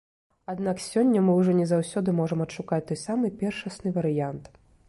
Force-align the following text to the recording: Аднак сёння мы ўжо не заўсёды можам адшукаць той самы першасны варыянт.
Аднак 0.53 0.79
сёння 0.85 1.21
мы 1.27 1.35
ўжо 1.41 1.51
не 1.59 1.67
заўсёды 1.73 2.17
можам 2.21 2.43
адшукаць 2.49 2.83
той 2.93 3.01
самы 3.07 3.33
першасны 3.43 3.89
варыянт. 4.01 4.55